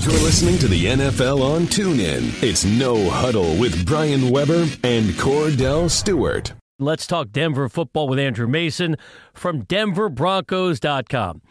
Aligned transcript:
You're 0.00 0.12
listening 0.12 0.58
to 0.58 0.68
the 0.68 0.84
NFL 0.86 1.42
on 1.42 1.62
TuneIn. 1.62 2.40
It's 2.40 2.64
No 2.64 3.10
Huddle 3.10 3.56
with 3.56 3.84
Brian 3.84 4.30
Weber 4.30 4.64
and 4.84 5.06
Kordell 5.16 5.90
Stewart. 5.90 6.52
Let's 6.78 7.04
talk 7.04 7.32
Denver 7.32 7.68
football 7.68 8.06
with 8.06 8.20
Andrew 8.20 8.46
Mason 8.46 8.96
from 9.34 9.64
DenverBroncos.com. 9.64 11.42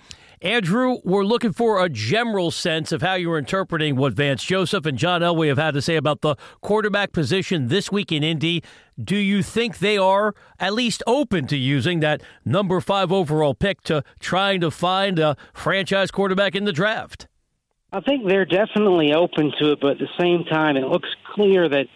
Andrew, 0.42 0.98
we're 1.04 1.26
looking 1.26 1.52
for 1.52 1.84
a 1.84 1.90
general 1.90 2.50
sense 2.50 2.94
of 2.94 3.02
how 3.02 3.16
you're 3.16 3.38
interpreting 3.38 3.98
what 3.98 4.14
Vance 4.14 4.46
Joseph 4.46 4.86
and 4.86 4.98
John 4.98 5.20
Elway 5.20 5.50
have 5.50 5.58
had 5.58 5.74
to 5.74 5.82
say 5.82 5.98
about 5.98 6.22
the 6.22 6.38
quarterback 6.62 7.12
position 7.12 7.68
this 7.68 7.92
week 7.92 8.14
in 8.14 8.24
Indy. 8.24 8.64
Do 8.98 9.18
you 9.18 9.44
think 9.44 9.80
they 9.80 9.98
are 9.98 10.34
at 10.58 10.74
least 10.74 11.04
open 11.06 11.48
to 11.48 11.58
using 11.58 12.00
that 12.00 12.22
number 12.46 12.80
five 12.80 13.12
overall 13.12 13.54
pick 13.54 13.82
to 13.84 14.06
trying 14.22 14.62
to 14.62 14.72
find 14.72 15.20
a 15.20 15.36
franchise 15.54 16.12
quarterback 16.12 16.56
in 16.56 16.64
the 16.64 16.72
draft? 16.72 17.28
I 17.92 18.02
think 18.02 18.28
they're 18.28 18.46
definitely 18.46 19.14
open 19.14 19.54
to 19.60 19.72
it, 19.72 19.80
but 19.80 19.92
at 19.92 20.00
the 20.00 20.10
same 20.20 20.44
time, 20.44 20.76
it 20.76 20.88
looks 20.88 21.10
clear 21.34 21.70
that 21.70 21.88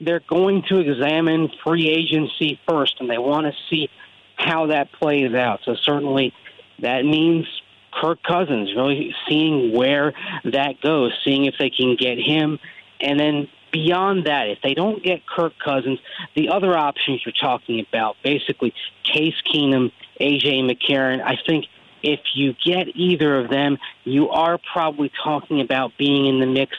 they're 0.00 0.22
going 0.28 0.62
to 0.68 0.78
examine 0.78 1.50
free 1.64 1.88
agency 1.88 2.60
first, 2.68 3.00
and 3.00 3.10
they 3.10 3.18
want 3.18 3.46
to 3.46 3.52
see 3.68 3.88
how 4.36 4.66
that 4.66 4.92
plays 4.92 5.34
out. 5.34 5.60
So 5.64 5.74
certainly 5.74 6.32
that 6.78 7.04
means 7.04 7.46
Kirk 7.92 8.22
Cousins, 8.22 8.72
really 8.76 9.14
seeing 9.28 9.72
where 9.72 10.12
that 10.44 10.80
goes, 10.80 11.12
seeing 11.24 11.46
if 11.46 11.54
they 11.58 11.70
can 11.70 11.96
get 11.96 12.18
him. 12.18 12.60
And 13.00 13.18
then 13.18 13.48
beyond 13.72 14.26
that, 14.26 14.48
if 14.48 14.58
they 14.62 14.74
don't 14.74 15.02
get 15.02 15.26
Kirk 15.26 15.54
Cousins, 15.62 15.98
the 16.36 16.50
other 16.50 16.76
options 16.76 17.20
you're 17.26 17.32
talking 17.32 17.84
about, 17.88 18.16
basically 18.22 18.72
Case 19.02 19.34
Keenum, 19.52 19.90
A.J. 20.20 20.62
McCarron, 20.62 21.20
I 21.20 21.36
think 21.44 21.66
if 22.02 22.20
you 22.34 22.54
get 22.64 22.88
either 22.94 23.40
of 23.40 23.50
them, 23.50 23.78
you 24.04 24.30
are 24.30 24.58
probably 24.72 25.10
talking 25.22 25.60
about 25.60 25.92
being 25.98 26.26
in 26.26 26.40
the 26.40 26.46
mix 26.46 26.76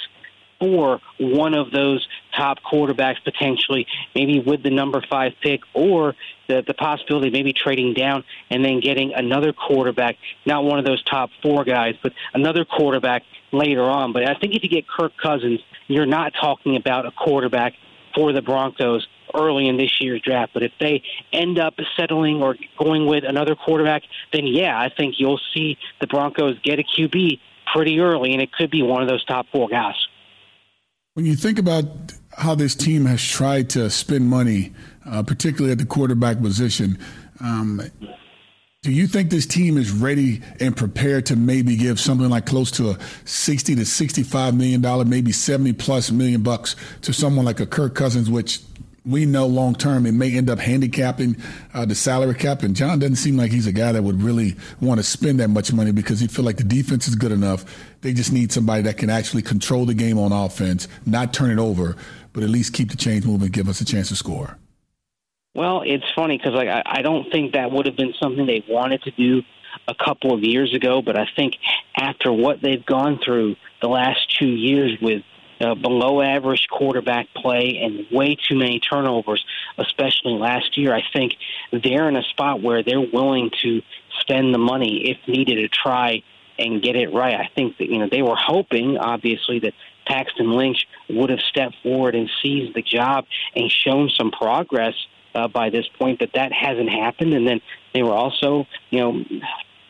for 0.60 1.02
one 1.20 1.54
of 1.54 1.72
those 1.72 2.08
top 2.38 2.58
quarterbacks 2.64 3.22
potentially, 3.24 3.86
maybe 4.16 4.40
with 4.40 4.64
the 4.64 4.70
number 4.70 5.04
five 5.10 5.34
pick, 5.42 5.62
or 5.74 6.16
the, 6.48 6.64
the 6.66 6.74
possibility 6.74 7.28
of 7.28 7.34
maybe 7.34 7.52
trading 7.52 7.94
down 7.94 8.24
and 8.50 8.64
then 8.64 8.80
getting 8.80 9.14
another 9.14 9.52
quarterback, 9.52 10.16
not 10.46 10.64
one 10.64 10.80
of 10.80 10.86
those 10.86 11.04
top 11.04 11.30
four 11.42 11.66
guys, 11.66 11.96
but 12.02 12.14
another 12.34 12.64
quarterback 12.64 13.24
later 13.52 13.84
on. 13.84 14.14
But 14.14 14.28
I 14.30 14.36
think 14.36 14.56
if 14.56 14.64
you 14.64 14.70
get 14.70 14.88
Kirk 14.88 15.12
Cousins, 15.22 15.60
you're 15.88 16.06
not 16.06 16.34
talking 16.40 16.78
about 16.78 17.06
a 17.06 17.12
quarterback 17.12 17.74
for 18.16 18.32
the 18.32 18.42
Broncos 18.42 19.06
early 19.34 19.68
in 19.68 19.78
this 19.78 20.00
year's 20.00 20.22
draft. 20.22 20.54
But 20.54 20.64
if 20.64 20.72
they 20.80 21.04
end 21.32 21.60
up 21.60 21.76
settling 21.98 22.42
or 22.42 22.56
going 22.78 23.06
with 23.06 23.24
another 23.24 23.56
quarterback, 23.56 24.04
then 24.32 24.48
yeah, 24.48 24.80
I 24.80 24.90
think 24.90 25.16
you'll 25.18 25.42
see 25.54 25.78
the 26.02 26.08
Broncos 26.08 26.60
get 26.64 26.80
a 26.80 26.84
QB 26.84 27.40
pretty 27.74 28.00
early, 28.00 28.34
and 28.34 28.42
it 28.42 28.52
could 28.52 28.72
be 28.72 28.82
one 28.82 29.02
of 29.02 29.08
those 29.08 29.24
top 29.26 29.48
four 29.52 29.68
guys. 29.68 29.96
When 31.16 31.26
you 31.26 31.36
think 31.36 31.60
about 31.60 31.86
how 32.38 32.56
this 32.56 32.74
team 32.74 33.06
has 33.06 33.24
tried 33.24 33.70
to 33.72 33.90
spend 33.90 34.28
money, 34.28 34.74
uh, 35.06 35.22
particularly 35.24 35.72
at 35.72 35.78
the 35.78 35.86
quarterback 35.86 36.42
position, 36.42 36.98
um, 37.40 37.82
do 38.82 38.92
you 38.92 39.08
think 39.08 39.30
this 39.30 39.46
team 39.46 39.78
is 39.78 39.92
ready 39.92 40.42
and 40.60 40.76
prepared 40.76 41.28
to 41.28 41.36
maybe 41.36 41.78
give 41.78 42.00
something 42.00 42.30
like 42.30 42.46
close 42.46 42.70
to 42.72 42.90
a 42.90 42.98
sixty 43.24 43.76
to 43.76 43.86
sixty-five 43.86 44.56
million 44.56 44.82
dollar, 44.82 45.06
maybe 45.06 45.32
seventy 45.32 45.72
plus 45.72 46.12
million 46.12 46.42
bucks 46.42 46.76
to 47.04 47.14
someone 47.14 47.46
like 47.46 47.62
a 47.62 47.66
Kirk 47.66 47.96
Cousins, 47.96 48.30
which 48.30 48.60
we 49.06 49.26
know 49.26 49.46
long 49.46 49.76
term 49.76 50.06
it 50.06 50.14
may 50.14 50.36
end 50.36 50.50
up 50.50 50.60
handicapping 50.60 51.36
uh, 51.74 51.86
the 51.86 51.96
salary 51.96 52.36
cap. 52.36 52.64
And 52.64 52.76
John 52.76 53.00
doesn't 53.00 53.18
seem 53.18 53.38
like 53.38 53.52
he's 53.52 53.68
a 53.68 53.72
guy 53.72 53.92
that 53.92 54.04
would 54.04 54.22
really 54.22 54.56
want 54.80 55.00
to 55.00 55.04
spend 55.04 55.40
that 55.40 55.50
much 55.50 55.74
money 55.74 55.92
because 55.92 56.20
he 56.20 56.28
feel 56.28 56.46
like 56.46 56.58
the 56.58 56.64
defense 56.64 57.08
is 57.08 57.16
good 57.16 57.32
enough. 57.32 57.66
They 58.02 58.14
just 58.14 58.32
need 58.32 58.52
somebody 58.52 58.84
that 58.84 58.98
can 58.98 59.10
actually 59.10 59.42
control 59.42 59.86
the 59.86 59.94
game 59.94 60.18
on 60.18 60.32
offense, 60.32 60.88
not 61.06 61.34
turn 61.34 61.52
it 61.52 61.60
over, 61.60 61.96
but 62.32 62.44
at 62.44 62.50
least 62.50 62.74
keep 62.74 62.90
the 62.90 62.98
chains 62.98 63.26
moving, 63.26 63.50
give 63.50 63.68
us 63.68 63.82
a 63.82 63.86
chance 63.86 64.10
to 64.10 64.16
score. 64.16 64.58
Well, 65.56 65.84
it's 65.86 66.06
funny 66.16 66.38
because 66.38 66.54
like 66.54 66.70
I, 66.70 66.82
I 66.86 67.02
don't 67.02 67.30
think 67.32 67.54
that 67.54 67.72
would 67.72 67.86
have 67.86 67.96
been 67.96 68.14
something 68.22 68.46
they 68.46 68.64
wanted 68.68 69.04
to 69.04 69.12
do 69.12 69.44
a 69.88 69.96
couple 69.96 70.34
of 70.34 70.44
years 70.44 70.74
ago, 70.74 71.02
but 71.02 71.18
I 71.18 71.28
think 71.36 71.58
after 71.96 72.32
what 72.32 72.62
they've 72.62 72.86
gone 72.86 73.20
through 73.24 73.56
the 73.82 73.88
last 73.88 74.38
two 74.40 74.48
years 74.48 74.98
with 75.02 75.24
uh, 75.62 75.76
below 75.76 76.22
average 76.22 76.68
quarterback 76.70 77.28
play 77.36 77.80
and 77.84 78.06
way 78.12 78.36
too 78.36 78.56
many 78.56 78.80
turnovers, 78.80 79.44
especially 79.78 80.34
last 80.34 80.78
year. 80.78 80.94
I 80.94 81.04
think 81.14 81.36
they're 81.72 82.08
in 82.10 82.16
a 82.16 82.24
spot 82.24 82.62
where 82.62 82.84
they're 82.84 83.00
willing 83.02 83.52
to 83.62 83.82
spend 84.20 84.54
the 84.54 84.60
money 84.60 85.10
if 85.10 85.18
needed 85.28 85.56
to 85.56 85.68
try 85.68 86.24
and 86.60 86.82
get 86.82 86.96
it 86.96 87.14
right. 87.14 87.36
I 87.36 87.50
think 87.56 87.78
that 87.78 87.90
you 87.90 88.00
know 88.00 88.08
they 88.10 88.22
were 88.22 88.36
hoping, 88.36 88.98
obviously, 88.98 89.60
that 89.60 89.74
Paxton 90.06 90.52
Lynch 90.52 90.88
would 91.10 91.30
have 91.30 91.40
stepped 91.40 91.76
forward 91.82 92.16
and 92.16 92.30
seized 92.42 92.76
the 92.76 92.82
job 92.82 93.26
and 93.56 93.72
shown 93.72 94.10
some 94.10 94.32
progress 94.32 94.94
uh, 95.36 95.48
by 95.48 95.70
this 95.70 95.88
point, 96.00 96.20
but 96.20 96.32
that 96.34 96.52
hasn't 96.52 96.90
happened. 96.90 97.34
And 97.34 97.48
then 97.48 97.62
they 97.94 98.04
were 98.04 98.14
also, 98.14 98.68
you 98.90 99.00
know, 99.00 99.26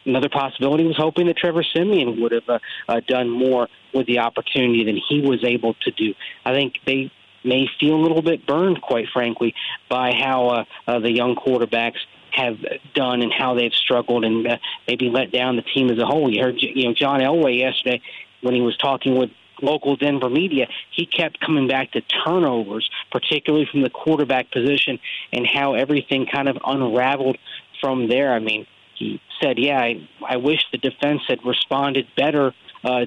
Another 0.05 0.29
possibility 0.29 0.83
was 0.83 0.97
hoping 0.97 1.27
that 1.27 1.37
Trevor 1.37 1.63
Siemian 1.63 2.21
would 2.21 2.31
have 2.31 2.49
uh, 2.49 2.59
uh, 2.87 2.99
done 3.07 3.29
more 3.29 3.67
with 3.93 4.07
the 4.07 4.19
opportunity 4.19 4.83
than 4.83 4.99
he 5.09 5.21
was 5.21 5.43
able 5.43 5.75
to 5.75 5.91
do. 5.91 6.13
I 6.45 6.53
think 6.53 6.79
they 6.85 7.11
may 7.43 7.67
feel 7.79 7.95
a 7.95 8.01
little 8.01 8.21
bit 8.21 8.45
burned, 8.45 8.81
quite 8.81 9.07
frankly, 9.13 9.53
by 9.89 10.13
how 10.13 10.47
uh, 10.47 10.65
uh, 10.87 10.99
the 10.99 11.11
young 11.11 11.35
quarterbacks 11.35 11.99
have 12.31 12.57
done 12.95 13.21
and 13.21 13.31
how 13.31 13.53
they've 13.53 13.73
struggled 13.73 14.25
and 14.25 14.45
uh, 14.47 14.57
maybe 14.87 15.09
let 15.09 15.31
down 15.31 15.55
the 15.55 15.61
team 15.61 15.89
as 15.89 15.99
a 15.99 16.05
whole. 16.05 16.33
You 16.33 16.41
heard, 16.43 16.55
you 16.59 16.85
know, 16.85 16.93
John 16.93 17.19
Elway 17.19 17.59
yesterday 17.59 18.01
when 18.41 18.55
he 18.55 18.61
was 18.61 18.75
talking 18.77 19.17
with 19.17 19.29
local 19.61 19.95
Denver 19.95 20.29
media, 20.29 20.67
he 20.91 21.05
kept 21.05 21.39
coming 21.39 21.67
back 21.67 21.91
to 21.91 22.01
turnovers, 22.01 22.89
particularly 23.11 23.67
from 23.71 23.81
the 23.81 23.89
quarterback 23.89 24.51
position, 24.51 24.99
and 25.31 25.47
how 25.47 25.75
everything 25.75 26.25
kind 26.25 26.49
of 26.49 26.57
unraveled 26.65 27.37
from 27.79 28.09
there. 28.09 28.33
I 28.33 28.39
mean, 28.39 28.65
he 29.03 29.21
said, 29.41 29.57
"Yeah, 29.57 29.79
I, 29.79 30.07
I 30.27 30.37
wish 30.37 30.59
the 30.71 30.77
defense 30.77 31.21
had 31.27 31.39
responded 31.45 32.07
better 32.15 32.53
uh, 32.83 33.05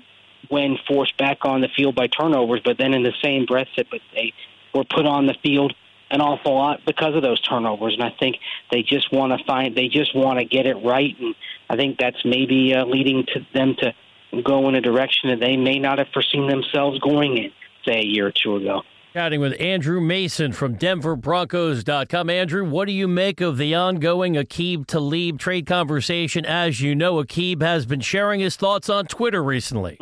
when 0.48 0.78
forced 0.86 1.16
back 1.16 1.44
on 1.44 1.60
the 1.60 1.68
field 1.68 1.94
by 1.94 2.06
turnovers." 2.06 2.60
But 2.64 2.78
then, 2.78 2.94
in 2.94 3.02
the 3.02 3.14
same 3.22 3.46
breath, 3.46 3.68
said, 3.74 3.86
"But 3.90 4.00
they 4.14 4.32
were 4.74 4.84
put 4.84 5.06
on 5.06 5.26
the 5.26 5.34
field 5.42 5.74
an 6.10 6.20
awful 6.20 6.54
lot 6.54 6.80
because 6.86 7.14
of 7.14 7.22
those 7.22 7.40
turnovers." 7.40 7.94
And 7.94 8.02
I 8.02 8.14
think 8.18 8.36
they 8.70 8.82
just 8.82 9.12
want 9.12 9.38
to 9.38 9.44
find, 9.44 9.76
they 9.76 9.88
just 9.88 10.14
want 10.14 10.38
to 10.38 10.44
get 10.44 10.66
it 10.66 10.76
right, 10.76 11.16
and 11.18 11.34
I 11.68 11.76
think 11.76 11.98
that's 11.98 12.24
maybe 12.24 12.74
uh, 12.74 12.84
leading 12.84 13.24
to 13.34 13.46
them 13.54 13.74
to 13.78 13.94
go 14.42 14.68
in 14.68 14.74
a 14.74 14.80
direction 14.80 15.30
that 15.30 15.40
they 15.40 15.56
may 15.56 15.78
not 15.78 15.98
have 15.98 16.08
foreseen 16.12 16.48
themselves 16.48 16.98
going 16.98 17.38
in, 17.38 17.52
say, 17.86 18.00
a 18.00 18.04
year 18.04 18.26
or 18.26 18.32
two 18.32 18.56
ago. 18.56 18.82
Chatting 19.16 19.40
with 19.40 19.58
Andrew 19.58 19.98
Mason 19.98 20.52
from 20.52 20.76
DenverBroncos.com. 20.76 22.28
Andrew, 22.28 22.68
what 22.68 22.84
do 22.84 22.92
you 22.92 23.08
make 23.08 23.40
of 23.40 23.56
the 23.56 23.74
ongoing 23.74 24.34
Aqib 24.34 24.86
Talib 24.86 25.38
trade 25.38 25.64
conversation? 25.64 26.44
As 26.44 26.82
you 26.82 26.94
know, 26.94 27.14
Aqib 27.24 27.62
has 27.62 27.86
been 27.86 28.02
sharing 28.02 28.40
his 28.40 28.56
thoughts 28.56 28.90
on 28.90 29.06
Twitter 29.06 29.42
recently. 29.42 29.98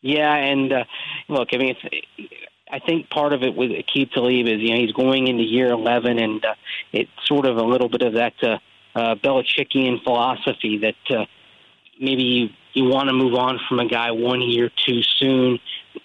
Yeah, 0.00 0.34
and 0.34 0.72
uh, 0.72 0.84
look, 1.28 1.48
I 1.52 1.58
mean, 1.58 1.76
I 2.70 2.78
think 2.78 3.10
part 3.10 3.34
of 3.34 3.42
it 3.42 3.54
with 3.54 3.70
Aqib 3.70 4.12
Talib 4.12 4.46
is, 4.46 4.62
you 4.62 4.70
know, 4.70 4.80
he's 4.80 4.92
going 4.92 5.26
into 5.26 5.42
year 5.42 5.70
11, 5.70 6.18
and 6.18 6.42
uh, 6.42 6.54
it's 6.90 7.10
sort 7.26 7.44
of 7.44 7.58
a 7.58 7.62
little 7.62 7.90
bit 7.90 8.00
of 8.00 8.14
that 8.14 8.32
uh, 8.42 8.56
uh, 8.94 9.14
Belichickian 9.16 10.02
philosophy 10.02 10.78
that 10.78 11.18
uh, 11.18 11.26
maybe 12.00 12.22
you, 12.22 12.48
you 12.72 12.84
want 12.88 13.10
to 13.10 13.12
move 13.12 13.34
on 13.34 13.60
from 13.68 13.78
a 13.78 13.86
guy 13.86 14.10
one 14.10 14.40
year 14.40 14.70
too 14.86 15.02
soon 15.02 15.58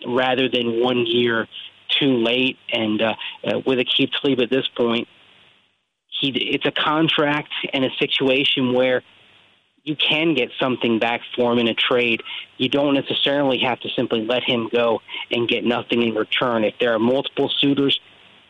rather 0.05 0.49
than 0.49 0.83
one 0.83 1.05
year– 1.07 1.47
too 1.99 2.17
late. 2.17 2.57
And 2.71 3.01
uh, 3.01 3.15
uh, 3.43 3.59
with 3.65 3.79
Aqib 3.79 4.11
Talib 4.21 4.41
at 4.41 4.49
this 4.49 4.67
point, 4.75 5.07
he 6.07 6.29
it's 6.29 6.65
a 6.65 6.71
contract 6.71 7.53
and 7.73 7.85
a 7.85 7.89
situation 7.99 8.73
where 8.73 9.03
you 9.83 9.95
can 9.95 10.33
get 10.33 10.49
something 10.59 10.99
back 10.99 11.21
for 11.35 11.53
him 11.53 11.59
in 11.59 11.67
a 11.67 11.73
trade. 11.73 12.21
You 12.57 12.67
don't 12.67 12.93
necessarily 12.93 13.59
have 13.59 13.79
to 13.81 13.89
simply 13.95 14.25
let 14.25 14.43
him 14.43 14.69
go 14.71 15.01
and 15.31 15.47
get 15.47 15.63
nothing 15.63 16.01
in 16.01 16.13
return. 16.13 16.65
If 16.65 16.75
there 16.79 16.93
are 16.93 16.99
multiple 16.99 17.49
suitors 17.49 17.97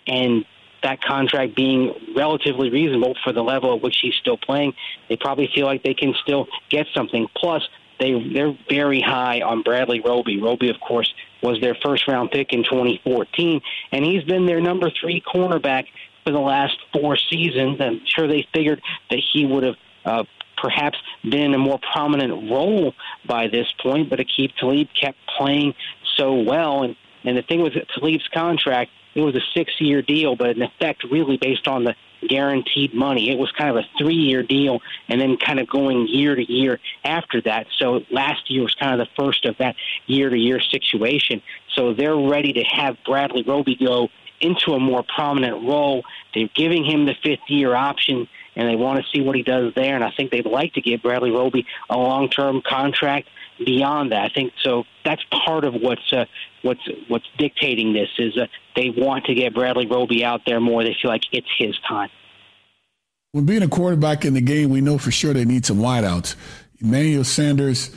and 0.07 0.45
that 0.81 1.01
contract 1.01 1.55
being 1.55 1.93
relatively 2.15 2.69
reasonable 2.69 3.15
for 3.23 3.33
the 3.33 3.43
level 3.43 3.75
at 3.75 3.81
which 3.83 3.97
he's 4.01 4.15
still 4.15 4.37
playing, 4.37 4.73
they 5.09 5.15
probably 5.15 5.49
feel 5.53 5.65
like 5.65 5.83
they 5.83 5.93
can 5.93 6.15
still 6.23 6.47
get 6.69 6.87
something. 6.95 7.27
Plus, 7.35 7.67
they 7.99 8.31
they're 8.33 8.57
very 8.69 9.01
high 9.01 9.41
on 9.41 9.63
Bradley 9.63 10.01
Roby. 10.01 10.39
Roby, 10.41 10.69
of 10.69 10.79
course, 10.79 11.13
was 11.41 11.59
their 11.61 11.75
first 11.75 12.07
round 12.07 12.31
pick 12.31 12.53
in 12.53 12.63
2014, 12.63 13.61
and 13.91 14.05
he's 14.05 14.23
been 14.23 14.45
their 14.45 14.61
number 14.61 14.91
three 15.01 15.21
cornerback 15.21 15.85
for 16.23 16.31
the 16.31 16.39
last 16.39 16.77
four 16.93 17.17
seasons. 17.17 17.79
I'm 17.79 18.01
sure 18.05 18.27
they 18.27 18.47
figured 18.53 18.81
that 19.09 19.19
he 19.33 19.45
would 19.45 19.63
have 19.63 19.75
uh, 20.05 20.23
perhaps 20.57 20.97
been 21.23 21.41
in 21.41 21.53
a 21.53 21.57
more 21.57 21.79
prominent 21.93 22.51
role 22.51 22.93
by 23.25 23.47
this 23.47 23.67
point, 23.81 24.09
but 24.09 24.19
Aqib 24.19 24.55
Talib 24.59 24.87
kept 24.99 25.17
playing 25.37 25.73
so 26.17 26.33
well, 26.33 26.83
and 26.83 26.95
And 27.27 27.37
the 27.37 27.41
thing 27.41 27.61
with 27.61 27.73
Talib's 27.93 28.27
contract, 28.33 28.89
it 29.13 29.19
was 29.19 29.35
a 29.35 29.41
six-year 29.53 30.01
deal, 30.01 30.37
but 30.37 30.51
in 30.51 30.61
effect, 30.61 31.03
really 31.03 31.35
based 31.35 31.67
on 31.67 31.83
the 31.83 31.93
guaranteed 32.25 32.93
money. 32.93 33.29
It 33.29 33.37
was 33.37 33.51
kind 33.51 33.69
of 33.69 33.75
a 33.75 33.85
three-year 33.97 34.43
deal, 34.43 34.79
and 35.09 35.19
then 35.19 35.35
kind 35.35 35.59
of 35.59 35.67
going 35.67 36.07
year 36.07 36.35
to 36.35 36.51
year 36.51 36.79
after 37.03 37.41
that. 37.41 37.67
So 37.79 38.05
last 38.09 38.49
year 38.49 38.63
was 38.63 38.73
kind 38.75 38.99
of 38.99 39.05
the 39.05 39.13
first 39.21 39.43
of 39.43 39.57
that 39.57 39.75
year-to-year 40.05 40.61
situation. 40.61 41.41
So 41.75 41.93
they're 41.93 42.15
ready 42.15 42.53
to 42.53 42.63
have 42.63 42.95
Bradley 43.05 43.43
Roby 43.43 43.75
go 43.75 44.07
into 44.39 44.71
a 44.71 44.79
more 44.79 45.03
prominent 45.03 45.67
role. 45.67 46.03
They're 46.33 46.49
giving 46.55 46.85
him 46.85 47.05
the 47.05 47.15
fifth-year 47.21 47.75
option 47.75 48.29
and 48.55 48.69
they 48.69 48.75
want 48.75 48.99
to 48.99 49.05
see 49.13 49.21
what 49.21 49.35
he 49.35 49.43
does 49.43 49.73
there. 49.75 49.95
And 49.95 50.03
I 50.03 50.11
think 50.11 50.31
they'd 50.31 50.45
like 50.45 50.73
to 50.73 50.81
give 50.81 51.03
Bradley 51.03 51.31
Roby 51.31 51.65
a 51.89 51.97
long-term 51.97 52.63
contract 52.67 53.27
beyond 53.63 54.11
that. 54.11 54.23
I 54.23 54.29
think 54.29 54.53
so. 54.63 54.83
That's 55.03 55.23
part 55.45 55.63
of 55.65 55.73
what's 55.73 56.13
uh, 56.13 56.25
what's 56.61 56.81
what's 57.07 57.25
dictating 57.37 57.93
this 57.93 58.09
is 58.17 58.37
uh, 58.37 58.47
they 58.75 58.89
want 58.89 59.25
to 59.25 59.33
get 59.33 59.53
Bradley 59.53 59.87
Roby 59.87 60.23
out 60.23 60.41
there 60.45 60.59
more. 60.59 60.83
They 60.83 60.95
feel 61.01 61.11
like 61.11 61.23
it's 61.31 61.47
his 61.57 61.77
time. 61.87 62.09
When 63.31 63.45
being 63.45 63.63
a 63.63 63.67
quarterback 63.67 64.25
in 64.25 64.33
the 64.33 64.41
game, 64.41 64.69
we 64.69 64.81
know 64.81 64.97
for 64.97 65.11
sure 65.11 65.33
they 65.33 65.45
need 65.45 65.65
some 65.65 65.77
wideouts. 65.77 66.35
Emmanuel 66.79 67.23
Sanders 67.23 67.91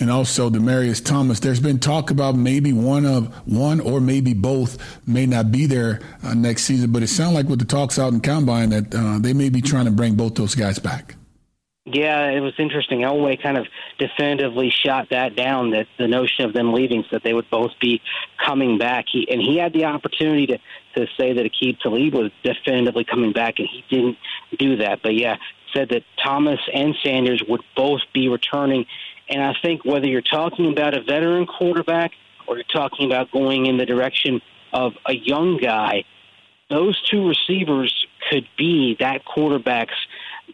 and 0.00 0.10
also 0.10 0.50
Demaryius 0.50 1.04
Thomas. 1.04 1.40
There's 1.40 1.60
been 1.60 1.78
talk 1.78 2.10
about 2.10 2.34
maybe 2.34 2.72
one 2.72 3.06
of 3.06 3.32
one 3.46 3.80
or 3.80 4.00
maybe 4.00 4.34
both 4.34 4.78
may 5.06 5.26
not 5.26 5.52
be 5.52 5.66
there 5.66 6.00
uh, 6.22 6.34
next 6.34 6.64
season, 6.64 6.92
but 6.92 7.02
it 7.02 7.08
sounds 7.08 7.34
like 7.34 7.46
with 7.46 7.60
the 7.60 7.64
talks 7.64 7.98
out 7.98 8.12
in 8.12 8.20
combine 8.20 8.70
that 8.70 8.94
uh, 8.94 9.18
they 9.18 9.32
may 9.32 9.48
be 9.48 9.60
trying 9.60 9.84
to 9.84 9.90
bring 9.90 10.14
both 10.14 10.34
those 10.34 10.54
guys 10.54 10.78
back. 10.78 11.16
Yeah, 11.86 12.30
it 12.30 12.40
was 12.40 12.54
interesting. 12.58 13.00
Elway 13.00 13.42
kind 13.42 13.58
of 13.58 13.66
definitively 13.98 14.70
shot 14.70 15.08
that 15.10 15.36
down 15.36 15.70
that 15.72 15.86
the 15.98 16.08
notion 16.08 16.46
of 16.46 16.54
them 16.54 16.72
leaving, 16.72 17.02
so 17.02 17.08
that 17.12 17.22
they 17.22 17.34
would 17.34 17.50
both 17.50 17.72
be 17.78 18.00
coming 18.44 18.78
back. 18.78 19.04
He 19.12 19.28
and 19.30 19.40
he 19.40 19.58
had 19.58 19.74
the 19.74 19.84
opportunity 19.84 20.46
to 20.46 20.58
to 20.96 21.06
say 21.18 21.34
that 21.34 21.44
Aqib 21.44 21.80
Talib 21.80 22.14
was 22.14 22.30
definitively 22.42 23.04
coming 23.04 23.32
back, 23.32 23.58
and 23.58 23.68
he 23.68 23.84
didn't 23.94 24.16
do 24.58 24.76
that. 24.76 25.00
But 25.02 25.14
yeah, 25.14 25.36
said 25.74 25.90
that 25.90 26.04
Thomas 26.24 26.60
and 26.72 26.94
Sanders 27.02 27.42
would 27.46 27.62
both 27.76 28.00
be 28.14 28.28
returning 28.28 28.86
and 29.28 29.42
I 29.42 29.54
think 29.62 29.84
whether 29.84 30.06
you're 30.06 30.20
talking 30.22 30.70
about 30.70 30.94
a 30.94 31.02
veteran 31.02 31.46
quarterback 31.46 32.12
or 32.46 32.56
you're 32.56 32.64
talking 32.64 33.06
about 33.06 33.30
going 33.30 33.66
in 33.66 33.78
the 33.78 33.86
direction 33.86 34.40
of 34.72 34.92
a 35.06 35.14
young 35.14 35.56
guy, 35.56 36.04
those 36.68 37.00
two 37.08 37.28
receivers 37.28 38.06
could 38.30 38.46
be 38.58 38.96
that 39.00 39.24
quarterback's 39.24 39.94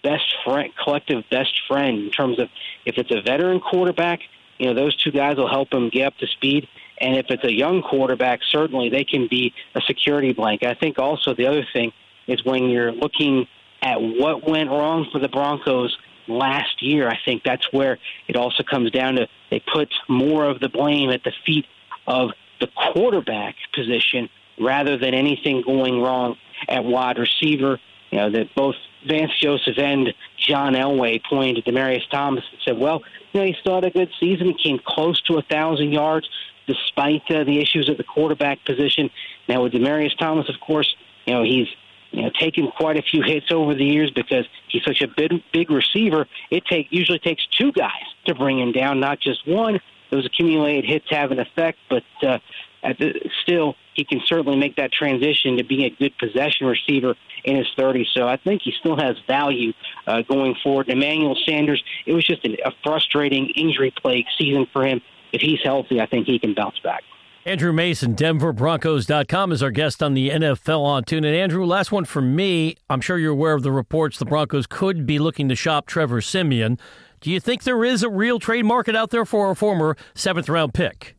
best 0.03 0.25
friend, 0.45 0.73
collective 0.83 1.25
best 1.31 1.53
friend 1.69 1.99
in 1.99 2.11
terms 2.11 2.39
of 2.39 2.49
if 2.85 2.99
it's 2.99 3.11
a 3.11 3.21
veteran 3.21 3.61
quarterback, 3.61 4.21
you 4.59 4.67
know, 4.67 4.75
those 4.75 4.97
two 4.97 5.11
guys 5.11 5.37
will 5.37 5.49
help 5.49 5.73
him 5.73 5.89
get 5.89 6.07
up 6.07 6.17
to 6.19 6.27
speed. 6.27 6.69
And 6.99 7.17
if 7.17 7.27
it's 7.31 7.45
a 7.45 7.53
young 7.53 7.83
quarterback, 7.83 8.41
certainly 8.51 8.91
they 8.91 9.05
can 9.05 9.27
be 9.29 9.55
a 9.75 9.81
security 9.81 10.33
blanket. 10.33 10.69
I 10.69 10.75
think 10.75 10.99
also 10.99 11.35
the 11.35 11.47
other 11.47 11.67
thing 11.73 11.93
is 12.27 12.45
when 12.45 12.65
you're 12.69 12.93
looking 12.93 13.47
at 13.83 13.97
what 14.01 14.47
went 14.47 14.69
wrong 14.69 15.07
for 15.11 15.19
the 15.19 15.29
Broncos 15.29 15.97
last 16.29 16.83
year. 16.83 17.09
I 17.09 17.19
think 17.25 17.43
that's 17.43 17.73
where 17.73 17.99
it 18.29 18.37
also 18.37 18.63
comes 18.63 18.91
down 18.91 19.17
to 19.17 19.29
they 19.51 19.61
put 19.61 19.93
more 20.09 20.45
of 20.45 20.61
the 20.61 20.69
blame 20.69 21.11
at 21.11 21.25
the 21.25 21.33
feet 21.45 21.67
of 22.07 22.31
the 22.61 22.69
quarterback 22.69 23.57
position 23.75 24.29
rather 24.61 24.99
than 24.99 25.15
anything 25.15 25.63
going 25.63 26.01
wrong 26.01 26.37
at 26.69 26.85
wide 26.85 27.19
receiver. 27.19 27.81
You 28.11 28.19
know, 28.19 28.31
that 28.31 28.55
both 28.55 28.75
Vance 29.07 29.33
Joseph 29.41 29.79
and 29.79 30.13
John 30.37 30.75
Elway 30.75 31.23
pointed 31.23 31.65
to 31.65 31.73
Demaryius 31.73 32.09
Thomas 32.11 32.45
and 32.51 32.61
said, 32.65 32.79
well, 32.79 33.03
you 33.33 33.41
know, 33.41 33.47
he 33.47 33.57
had 33.65 33.85
a 33.85 33.91
good 33.91 34.11
season. 34.19 34.49
He 34.49 34.71
came 34.71 34.81
close 34.85 35.21
to 35.23 35.35
a 35.35 35.37
1,000 35.37 35.93
yards 35.93 36.29
despite 36.67 37.23
uh, 37.31 37.45
the 37.45 37.61
issues 37.61 37.89
at 37.89 37.97
the 37.97 38.05
quarterback 38.05 38.65
position. 38.65 39.11
Now, 39.49 39.63
with 39.63 39.73
Demaryius 39.73 40.17
Thomas, 40.19 40.49
of 40.49 40.61
course, 40.61 40.95
you 41.27 41.35
know, 41.35 41.43
he's 41.43 41.69
you 42.13 42.23
know, 42.23 42.31
taken 42.39 42.71
quite 42.71 42.97
a 42.97 43.03
few 43.03 43.23
hits 43.23 43.47
over 43.51 43.75
the 43.75 43.85
years 43.85 44.11
because 44.11 44.47
he's 44.69 44.83
such 44.85 45.01
a 45.03 45.09
big, 45.09 45.43
big 45.53 45.71
receiver. 45.71 46.27
It 46.51 46.65
take 46.67 46.89
usually 46.91 47.19
takes 47.19 47.47
two 47.47 47.73
guys 47.73 47.91
to 48.27 48.35
bring 48.35 48.59
him 48.59 48.73
down, 48.73 49.01
not 49.01 49.21
just 49.21 49.47
one. 49.47 49.81
Those 50.11 50.27
accumulated 50.27 50.85
hits 50.85 51.07
have 51.11 51.31
an 51.31 51.39
effect, 51.39 51.79
but 51.89 52.03
uh, 52.23 52.39
the, 52.83 53.31
still, 53.43 53.75
he 53.95 54.05
can 54.05 54.21
certainly 54.27 54.57
make 54.57 54.77
that 54.77 54.93
transition 54.93 55.57
to 55.59 55.65
being 55.65 55.85
a 55.85 55.91
good 55.91 56.13
possession 56.19 56.67
receiver 56.67 57.15
in 57.45 57.57
his 57.57 57.67
30s. 57.79 58.07
So 58.15 58.27
I 58.27 58.37
think 58.37 58.63
he 58.63 58.73
still 58.81 58.97
has 58.97 59.17
value 59.27 59.73
uh, 60.07 60.23
going 60.23 60.55
forward. 60.63 60.89
Emmanuel 60.89 61.37
Sanders, 61.47 61.83
it 62.07 62.13
was 62.13 62.27
just 62.27 62.45
a, 62.47 62.69
a 62.69 62.73
frustrating 62.83 63.51
injury 63.57 63.93
plague 64.03 64.27
season 64.39 64.67
for 64.73 64.87
him. 64.87 65.01
If 65.33 65.41
he's 65.41 65.61
healthy, 65.63 66.01
I 66.01 66.07
think 66.07 66.27
he 66.27 66.39
can 66.39 66.55
bounce 66.55 66.79
back. 66.81 67.03
Andrew 67.47 67.73
Mason, 67.73 68.15
DenverBroncos.com, 68.15 69.53
is 69.53 69.63
our 69.63 69.71
guest 69.71 70.03
on 70.03 70.13
the 70.13 70.29
NFL 70.29 70.81
on 70.81 71.05
Tune. 71.05 71.25
And 71.25 71.35
Andrew, 71.35 71.65
last 71.65 71.91
one 71.91 72.05
for 72.05 72.21
me. 72.21 72.77
I'm 72.91 73.01
sure 73.01 73.17
you're 73.17 73.33
aware 73.33 73.55
of 73.55 73.63
the 73.63 73.73
reports 73.73 74.19
the 74.19 74.27
Broncos 74.27 74.67
could 74.67 75.07
be 75.07 75.19
looking 75.19 75.49
to 75.49 75.55
shop 75.55 75.87
Trevor 75.87 76.21
Siemian. 76.21 76.79
Do 77.21 77.31
you 77.31 77.41
think 77.41 77.63
there 77.63 77.83
is 77.85 78.03
a 78.03 78.11
real 78.11 78.39
trade 78.39 78.65
market 78.65 78.95
out 78.95 79.11
there 79.11 79.25
for 79.25 79.51
a 79.51 79.57
former 79.57 79.97
seventh 80.15 80.51
round 80.51 80.75
pick? 80.75 81.17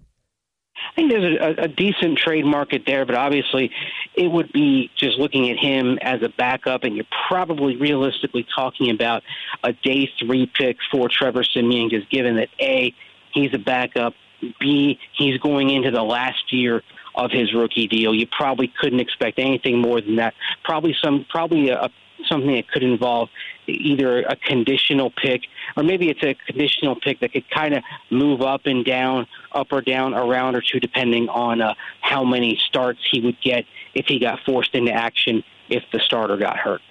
I 0.89 0.95
think 0.95 1.11
there's 1.11 1.39
a, 1.39 1.63
a 1.63 1.67
decent 1.67 2.17
trade 2.17 2.45
market 2.45 2.83
there, 2.85 3.05
but 3.05 3.15
obviously 3.15 3.71
it 4.15 4.29
would 4.29 4.51
be 4.51 4.89
just 4.97 5.17
looking 5.17 5.49
at 5.49 5.57
him 5.57 5.97
as 6.01 6.21
a 6.21 6.29
backup, 6.29 6.83
and 6.83 6.95
you're 6.95 7.05
probably 7.27 7.77
realistically 7.77 8.45
talking 8.53 8.89
about 8.89 9.23
a 9.63 9.73
day 9.73 10.09
three 10.19 10.51
pick 10.53 10.77
for 10.91 11.07
Trevor 11.09 11.43
Siemian, 11.43 11.89
just 11.89 12.09
given 12.09 12.35
that 12.35 12.49
A, 12.59 12.93
he's 13.33 13.53
a 13.53 13.59
backup, 13.59 14.13
B, 14.59 14.99
he's 15.17 15.37
going 15.39 15.69
into 15.69 15.91
the 15.91 16.03
last 16.03 16.51
year 16.51 16.81
of 17.15 17.31
his 17.31 17.53
rookie 17.53 17.87
deal. 17.87 18.13
You 18.13 18.27
probably 18.27 18.71
couldn't 18.79 18.99
expect 18.99 19.39
anything 19.39 19.79
more 19.79 20.01
than 20.01 20.15
that. 20.17 20.33
Probably 20.63 20.95
some, 21.01 21.25
probably 21.29 21.69
a, 21.69 21.89
something 22.27 22.53
that 22.55 22.69
could 22.69 22.83
involve 22.83 23.29
either 23.67 24.21
a 24.21 24.35
conditional 24.35 25.11
pick 25.11 25.41
or 25.75 25.83
maybe 25.83 26.09
it's 26.09 26.23
a 26.23 26.35
conditional 26.45 26.95
pick 26.95 27.19
that 27.21 27.33
could 27.33 27.49
kind 27.49 27.73
of 27.73 27.83
move 28.09 28.41
up 28.41 28.61
and 28.65 28.85
down, 28.85 29.27
up 29.51 29.67
or 29.71 29.81
down 29.81 30.13
a 30.13 30.23
round 30.23 30.55
or 30.55 30.61
two, 30.61 30.79
depending 30.79 31.29
on 31.29 31.61
uh, 31.61 31.73
how 32.01 32.23
many 32.23 32.59
starts 32.67 32.99
he 33.11 33.21
would 33.21 33.39
get 33.41 33.65
if 33.93 34.05
he 34.07 34.19
got 34.19 34.39
forced 34.45 34.73
into 34.75 34.91
action 34.91 35.43
if 35.69 35.83
the 35.91 35.99
starter 35.99 36.37
got 36.37 36.57
hurt. 36.57 36.81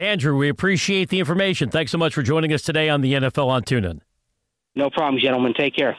Andrew, 0.00 0.36
we 0.36 0.48
appreciate 0.48 1.10
the 1.10 1.18
information. 1.18 1.68
Thanks 1.68 1.92
so 1.92 1.98
much 1.98 2.14
for 2.14 2.22
joining 2.22 2.52
us 2.52 2.62
today 2.62 2.88
on 2.88 3.02
the 3.02 3.12
NFL 3.12 3.48
on 3.48 3.62
TuneIn. 3.62 4.00
No 4.74 4.88
problem, 4.88 5.20
gentlemen. 5.20 5.52
Take 5.52 5.76
care. 5.76 5.98